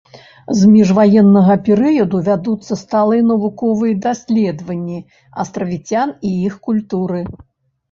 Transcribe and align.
З 0.59 0.69
міжваеннага 0.75 1.57
перыяду 1.67 2.21
вядуцца 2.29 2.73
сталыя 2.83 3.27
навуковыя 3.33 3.99
даследаванні 4.07 4.99
астравіцян 5.47 6.19
і 6.33 6.35
іх 6.51 6.61
культуры. 6.69 7.25